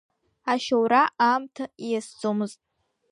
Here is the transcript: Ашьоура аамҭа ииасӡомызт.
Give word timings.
Ашьоура 0.51 1.03
аамҭа 1.27 1.65
ииасӡомызт. 1.85 2.59